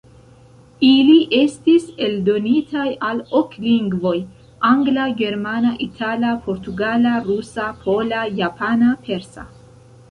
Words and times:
Ili 0.85 1.17
estis 1.39 1.85
eldonitaj 2.05 2.87
al 3.09 3.21
ok 3.41 3.53
lingvoj: 3.67 4.15
Angla, 4.73 5.07
Germana, 5.21 5.75
Itala, 5.89 6.33
Portugala, 6.49 7.17
Rusa, 7.31 7.71
Pola, 7.87 8.27
Japana, 8.45 8.95
Persa. 9.09 9.51